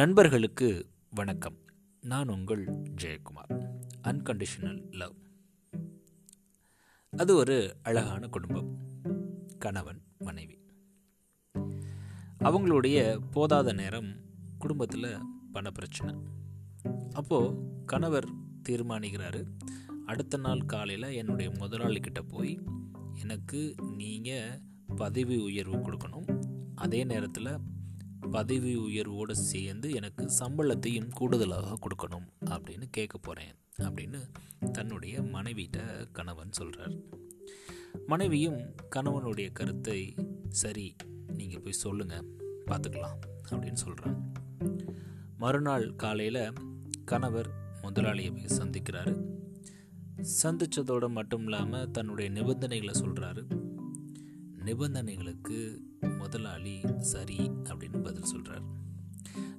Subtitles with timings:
[0.00, 1.56] நண்பர்களுக்கு வணக்கம்.
[2.00, 2.64] நான் உங்கள்
[3.02, 3.68] ஜெயக்குமார்.
[4.04, 5.14] அன்கண்டிஷனல் லவ்
[7.16, 8.78] அது ஒரு அழகான குடும்பம்.
[9.58, 10.58] கணவன் மனைவி.
[12.38, 14.14] அவங்களுடைய போதாத நேரம்
[14.58, 15.16] குடும்பத்தில்
[15.52, 16.14] பண பிரச்சனை.
[17.12, 17.56] அப்போது
[17.86, 18.28] கணவர்
[18.68, 19.44] தீர்மானிக்கிறாரு
[20.06, 22.60] அடுத்த நாள் காலையில் என்னுடைய முதலாளிக்கிட்ட போய்
[23.20, 24.60] எனக்கு நீங்கள்
[24.96, 26.38] பதவி உயர்வு கொடுக்கணும்.
[26.74, 27.78] அதே நேரத்தில்
[28.20, 34.20] பதவி உயர்வோடு சேர்ந்து எனக்கு சம்பளத்தையும் கூடுதலாக கொடுக்கணும் அப்படின்னு கேட்க போகிறேன் அப்படின்னு
[34.72, 36.92] தன்னுடைய மனைவிட்ட கணவன் சொல்கிறார்
[38.06, 40.14] மனைவியும் கணவனுடைய கருத்தை
[40.48, 42.24] சரி நீங்கள் போய் சொல்லுங்கள்
[42.66, 43.20] பார்த்துக்கலாம்
[43.50, 44.32] அப்படின்னு சொல்கிறான்
[45.38, 46.52] மறுநாள் காலையில்
[47.04, 47.50] கணவர்
[47.82, 49.24] முதலாளியை போய் சந்திக்கிறாரு.
[50.42, 53.58] சந்தித்ததோடு மட்டும் இல்லாமல் தன்னுடைய நிபந்தனைகளை சொல்கிறாரு
[54.64, 58.62] நிபந்தனைகளுக்கு முதலாளி சரி அப்படின்னு பதில் சொல்கிறார்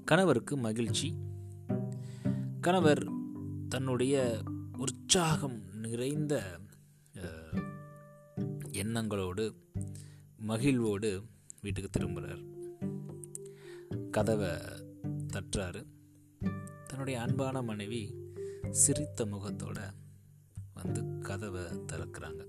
[0.06, 1.18] கணவருக்கு மகிழ்ச்சி.
[2.62, 3.08] கணவர்
[3.70, 4.44] தன்னுடைய
[4.78, 6.60] உற்சாகம் நிறைந்த
[8.72, 9.56] எண்ணங்களோடு
[10.38, 11.24] மகிழ்வோடு
[11.62, 12.50] வீட்டுக்கு திரும்புகிறார்
[14.10, 14.50] கதவை
[15.34, 15.86] தட்டுறாரு.
[16.88, 18.16] தன்னுடைய அன்பான மனைவி
[18.70, 19.78] சிரித்த முகத்தோட
[20.74, 22.46] வந்து கதவை திறக்கிறாங்க.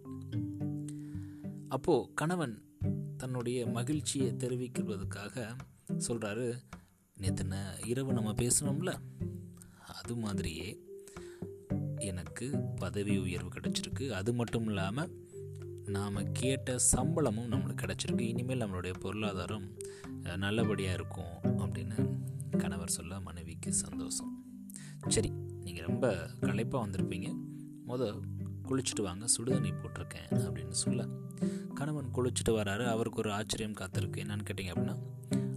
[1.68, 2.71] அப்போது கணவன்
[3.22, 5.56] தன்னுடைய மகிழ்ச்சியை தெரிவிக்கிறதுக்காக
[6.08, 6.46] சொல்கிறாரு
[7.16, 7.44] நேற்று
[7.84, 8.92] இரவு நம்ம பேசணும்ல
[10.00, 10.68] அது மாதிரியே
[11.96, 14.10] எனக்கு பதவி உயர்வு கிடச்சிருக்கு.
[14.10, 15.12] அது மட்டும் இல்லாமல்
[15.86, 18.20] நாம் கேட்ட சம்பளமும் நம்மளுக்கு கிடச்சிருக்கு.
[18.20, 19.66] இனிமேல் நம்மளுடைய பொருளாதாரம்
[20.36, 21.98] நல்லபடியாக இருக்கும் அப்படின்னு
[22.58, 24.34] கணவர் சொல்ல மனைவிக்கு சந்தோஷம்.
[25.08, 25.30] சரி
[25.64, 27.28] நீங்கள் ரொம்ப களைப்பாக வந்திருப்பீங்க.
[27.88, 28.20] மொதல்
[28.68, 31.21] குளிச்சுட்டு வாங்க சுடுதண்ணி போட்டிருக்கேன் அப்படின்னு சொல்ல
[31.74, 32.86] கணவன் குளிச்சுட்டு வராரு.
[32.86, 34.16] அவருக்கு ஒரு ஆச்சரியம் காத்திருக்கு.
[34.16, 34.96] என்னன்னு கேட்டிங்க அப்படின்னா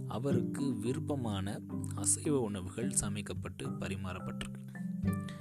[0.08, 1.60] அவருக்கு விருப்பமான
[1.94, 4.84] அசைவ உணவுகள் சமைக்கப்பட்டு பரிமாறப்பட்டிருக்கு.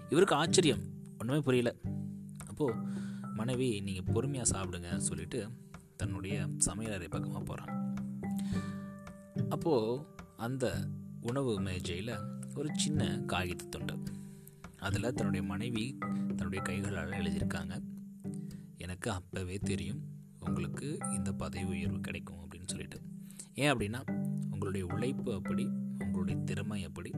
[0.09, 0.80] இவருக்கு ஆச்சரியம்.
[1.19, 1.75] ஒன்றுமே புரியல.
[2.47, 2.74] அப்போது
[3.34, 5.50] மனைவி நீங்கள் பொறுமையாக சாப்பிடுங்க சொல்லிட்டு
[5.96, 7.94] தன்னுடைய சமையலறை பக்கமாக போகிறான்
[9.50, 10.06] அப்போது
[10.38, 10.88] அந்த
[11.22, 12.12] உணவு மேஜையில்
[12.56, 13.98] ஒரு சின்ன காகித துண்டு.
[14.80, 17.80] அதில் தன்னுடைய மனைவி தன்னுடைய கைகளால் எழுதியிருக்காங்க.
[18.78, 20.15] எனக்கு அப்போவே தெரியும்.
[20.47, 23.01] உங்களுக்கு இந்த பதவி உயர்வு கிடைக்கும் அப்படின்னு சொல்லிட்டு.
[23.53, 24.11] ஏன் அப்படின்னா
[24.51, 25.66] உங்களுடைய உழைப்பு அப்படி
[26.00, 27.11] உங்களுடைய திறமை அப்படி.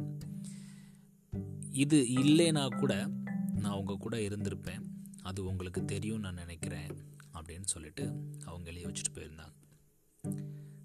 [1.71, 3.09] இது இல்லைனா கூட
[3.55, 4.81] நான் உங்கள் கூட இருந்திருப்பேன்.
[5.21, 6.89] அது உங்களுக்கு தெரியும் நான் நினைக்கிறேன்
[7.33, 8.13] அப்படின்னு சொல்லிட்டு
[8.45, 9.55] அவங்க எழுதி வச்சுட்டு போயிருந்தாங்க.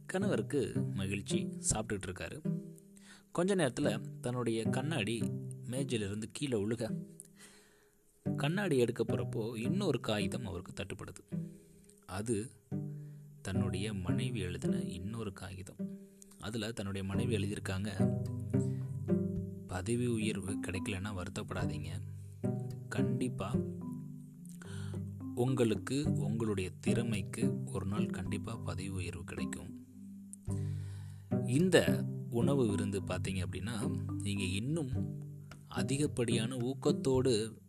[0.06, 2.60] கணவருக்கு மகிழ்ச்சி சாப்பிட்டுட்டு இருக்காரு.
[3.32, 5.20] கொஞ்ச நேரத்தில் தன்னுடைய கண்ணாடி
[5.70, 7.04] மேஜிலிருந்து கீழே உழுக.
[8.36, 11.50] கண்ணாடி எடுக்க போகிறப்போ இன்னொரு காகிதம் அவருக்கு தட்டுப்படுது.
[12.12, 12.50] அது
[13.42, 15.76] தன்னுடைய மனைவி எழுதின இன்னொரு காகிதம்.
[16.38, 17.88] அதில் தன்னுடைய மனைவி எழுதியிருக்காங்க
[19.66, 21.88] பதவி உயர்வு கிடைக்கலன்னா வருத்தப்படாதீங்க.
[22.88, 23.58] கண்டிப்பாக
[25.34, 29.86] உங்களுக்கு உங்களுடைய திறமைக்கு ஒரு நாள் கண்டிப்பாக பதவி உயர்வு கிடைக்கும்.
[31.46, 34.90] இந்த உணவு விருந்து பார்த்தீங்க அப்படின்னா நீங்கள் இன்னும்
[35.68, 37.61] அதிகப்படியான ஊக்கத்தோடு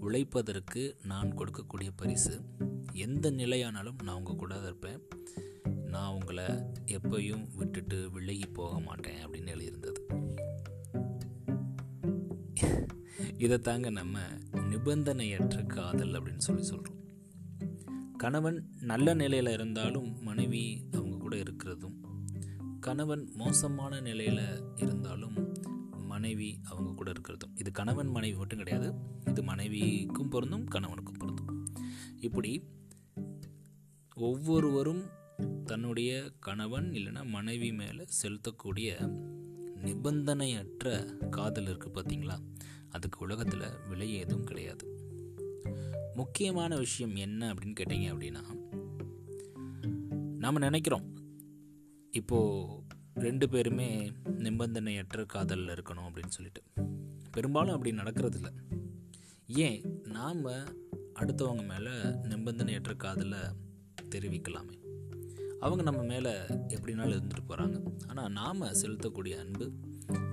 [0.00, 2.40] உழைப்பதற்கு நான் கொடுக்கக்கூடிய பரிசு.
[2.92, 5.00] எந்த நிலையானாலும் நான் உங்கள் கூட இருப்பேன்.
[5.84, 6.44] நான் உங்களை
[6.86, 10.24] எப்பையும் விட்டுட்டு விலகி போக மாட்டேன் அப்படின்னு எழுதியிருந்தது.
[13.38, 14.18] இதை தாங்க நம்ம
[14.52, 16.94] நிபந்தனையற்ற காதல் அப்படின்னு சொல்லி சொல்கிறோம்
[18.16, 21.94] கணவன் நல்ல நிலையில் இருந்தாலும் மனைவி அவங்க கூட இருக்கிறதும்
[22.80, 25.36] கணவன் மோசமான நிலையில் இருந்தாலும்
[26.16, 27.50] மனைவி அவங்க கூட இருக்கிறதும்.
[27.54, 28.94] இது கணவன் மனைவி மட்டும் கிடையாது.
[29.26, 31.66] இது மனைவிக்கும் பொருந்தும் கணவனுக்கும் பொருந்தும்.
[32.20, 32.62] இப்படி
[34.14, 35.02] ஒவ்வொருவரும்
[35.64, 39.12] தன்னுடைய கணவன் இல்லைன்னா மனைவி மேலே செலுத்தக்கூடிய
[39.84, 42.38] நிபந்தனையற்ற காதல் இருக்குது பார்த்தீங்களா?
[42.90, 44.98] அதுக்கு உலகத்தில் விலை எதுவும் கிடையாது.
[46.14, 48.44] முக்கியமான விஷயம் என்ன அப்படின்னு கேட்டிங்க அப்படின்னா
[50.38, 51.14] நாம் நினைக்கிறோம்.
[52.10, 52.85] இப்போது
[53.16, 56.62] ரெண்டு பேருமே நிபந்தனையற்ற காதலில் இருக்கணும் அப்படின்னு சொல்லிட்டு.
[57.32, 58.52] பெரும்பாலும் அப்படி நடக்கிறதில்ல.
[59.46, 60.00] ஏன்?
[60.04, 60.44] நாம்
[61.14, 63.38] அடுத்தவங்க மேலே நிபந்தனையற்ற காதலை
[64.10, 64.78] தெரிவிக்கலாமே.
[65.60, 66.30] அவங்க நம்ம மேலே
[66.68, 69.72] எப்படினாலும் இருந்துட்டு போகிறாங்க ஆனால் நாம் செலுத்தக்கூடிய அன்பு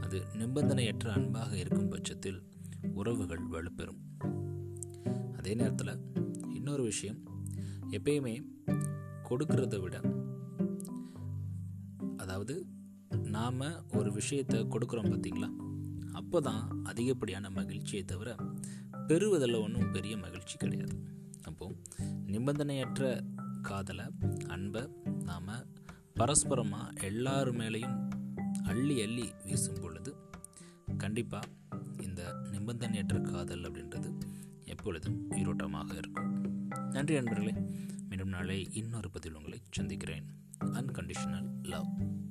[0.01, 2.43] அது நிபந்தனையற்ற அன்பாக இருக்கும் பட்சத்தில்
[2.93, 3.97] உறவுகள் வலுப்பெறும்.
[5.37, 5.99] அதே நேரத்தில்
[6.53, 7.17] இன்னொரு விஷயம்.
[7.89, 8.43] எப்பயுமே
[9.29, 10.01] கொடுக்கறத விட
[12.17, 12.65] அதாவது
[13.17, 13.61] நாம்
[13.91, 15.49] ஒரு விஷயத்தை கொடுக்குறோம் பார்த்தீங்களா?
[16.11, 18.35] அப்போ தான் அதிகப்படியான மகிழ்ச்சியை தவிர
[19.07, 21.05] பெறுவதில் ஒன்றும் பெரிய மகிழ்ச்சி கிடையாது.
[21.43, 21.75] அப்போது
[22.27, 23.23] நிபந்தனையற்ற
[23.61, 24.05] காதலை
[24.47, 24.87] அன்பை
[25.23, 25.65] நாம்
[26.19, 28.09] பரஸ்பரமாக எல்லார் மேலேயும்
[28.63, 30.15] அள்ளி அள்ளி வீசும் பொழுது
[30.97, 31.47] கண்டிப்பாக
[32.01, 34.19] இந்த நிபந்தனையற்ற காதல் அப்படின்றது
[34.65, 36.51] எப்பொழுதும் உயிரோட்டமாக இருக்கும்.
[36.89, 37.53] நன்றி நண்பர்களே
[38.09, 40.25] மீண்டும் நாளை இன்னொரு பதில் உங்களை சந்திக்கிறேன்.
[40.61, 42.21] Unconditional love